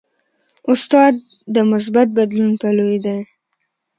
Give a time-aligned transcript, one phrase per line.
[0.71, 1.13] استاد
[1.53, 3.19] د مثبت بدلون پلوی دی.